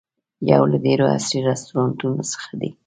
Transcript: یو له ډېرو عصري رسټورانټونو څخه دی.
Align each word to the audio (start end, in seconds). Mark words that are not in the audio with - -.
یو 0.51 0.61
له 0.71 0.77
ډېرو 0.85 1.05
عصري 1.15 1.39
رسټورانټونو 1.49 2.21
څخه 2.31 2.49
دی. 2.61 2.69